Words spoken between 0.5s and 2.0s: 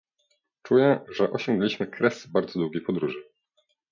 Czuję, że osiągnęliśmy